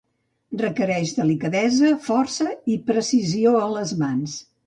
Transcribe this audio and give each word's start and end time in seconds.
requereix 0.61 1.11
delicadesa, 1.17 1.91
força 2.07 2.49
i 2.77 2.79
precisió 2.87 3.55
a 3.61 3.71
les 3.77 3.93
mans 4.03 4.41